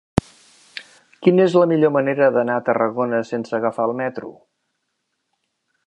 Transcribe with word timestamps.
Quina 1.27 1.45
és 1.49 1.57
la 1.63 1.67
millor 1.73 1.93
manera 1.97 2.31
d'anar 2.37 2.57
a 2.61 2.65
Tarragona 2.71 3.21
sense 3.33 3.57
agafar 3.59 3.89
el 3.91 3.95
metro? 4.03 4.35